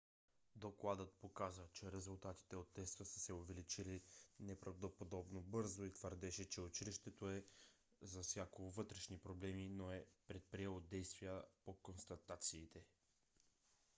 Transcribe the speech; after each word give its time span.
докладът 0.55 1.13
показа 1.13 1.63
че 1.73 1.91
резултатите 1.91 2.55
от 2.55 2.73
теста 2.73 3.05
са 3.05 3.19
се 3.19 3.33
увеличили 3.33 4.01
неправдоподобно 4.39 5.41
бързо 5.41 5.85
и 5.85 5.93
твърдеше 5.93 6.49
че 6.49 6.61
училището 6.61 7.29
е 7.29 7.45
засякло 8.01 8.69
вътрешни 8.71 9.17
проблеми 9.19 9.69
но 9.69 9.87
не 9.87 9.95
е 9.97 10.05
предприело 10.27 10.79
действия 10.79 11.43
по 11.65 11.73
констатациите 11.73 12.83